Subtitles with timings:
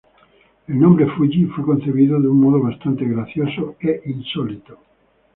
[0.67, 4.79] El nombre "fuji" fue concebido de un modo bastante gracioso e insólito.